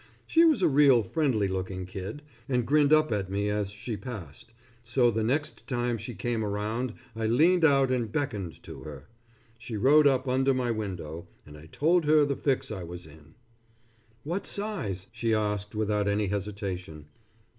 [0.25, 4.51] She was a real friendly looking kid, and grinned up at me as she passed,
[4.83, 9.05] so the next time she came around I leaned out and beckoned to her.
[9.59, 13.35] She rode up under my window, and I told her the fix I was in.
[14.23, 17.05] "What size?" she asked without any hesitation.